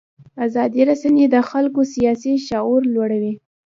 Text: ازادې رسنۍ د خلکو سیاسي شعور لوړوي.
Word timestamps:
ازادې 0.45 0.81
رسنۍ 0.89 1.25
د 1.31 1.37
خلکو 1.49 1.81
سیاسي 1.93 2.33
شعور 2.47 2.81
لوړوي. 2.95 3.33